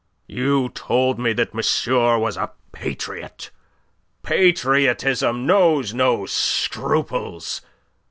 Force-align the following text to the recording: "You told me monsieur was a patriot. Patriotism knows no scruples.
"You 0.25 0.69
told 0.69 1.19
me 1.19 1.35
monsieur 1.53 2.17
was 2.17 2.35
a 2.35 2.49
patriot. 2.71 3.51
Patriotism 4.23 5.45
knows 5.45 5.93
no 5.93 6.25
scruples. 6.25 7.61